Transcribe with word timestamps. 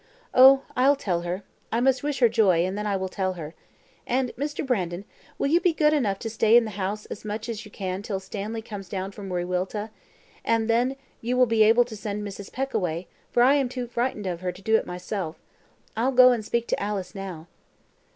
"Oh, 0.33 0.63
I'll 0.75 0.95
tell 0.95 1.21
her: 1.21 1.43
I 1.71 1.79
must 1.79 2.01
wish 2.01 2.21
her 2.21 2.27
joy, 2.27 2.65
and 2.65 2.75
then 2.75 2.87
I 2.87 2.97
will 2.97 3.07
tell 3.07 3.33
her. 3.33 3.53
And, 4.07 4.31
Mr. 4.35 4.65
Brandon, 4.65 5.05
will 5.37 5.45
you 5.49 5.61
be 5.61 5.73
good 5.73 5.93
enough 5.93 6.17
to 6.21 6.29
stay 6.31 6.57
in 6.57 6.65
the 6.65 6.71
house 6.71 7.05
as 7.13 7.23
much 7.23 7.47
as 7.47 7.65
you 7.65 7.69
can 7.69 8.01
till 8.01 8.19
Stanley 8.19 8.63
comes 8.63 8.89
down 8.89 9.11
from 9.11 9.29
Wiriwilta, 9.29 9.91
and 10.43 10.67
then 10.67 10.95
you 11.21 11.37
will 11.37 11.45
be 11.45 11.61
able 11.61 11.85
to 11.85 11.95
send 11.95 12.23
Mrs. 12.27 12.51
Peck 12.51 12.73
away, 12.73 13.09
for 13.29 13.43
I 13.43 13.53
am 13.53 13.69
too 13.69 13.85
frightened 13.85 14.25
of 14.25 14.41
her 14.41 14.51
to 14.51 14.61
do 14.63 14.75
it 14.75 14.87
myself. 14.87 15.39
I'll 15.95 16.11
go 16.11 16.31
and 16.31 16.43
speak 16.43 16.65
to 16.69 16.79
Alice 16.81 17.13
now." 17.13 17.45